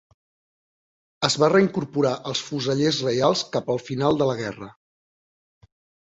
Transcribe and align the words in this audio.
Es 1.27 1.33
va 1.41 1.49
reincorporar 1.51 2.13
als 2.31 2.41
Fusellers 2.47 3.01
Reials 3.07 3.43
cap 3.57 3.69
al 3.73 3.81
final 3.89 4.17
de 4.23 4.29
la 4.31 4.37
guerra. 4.41 4.71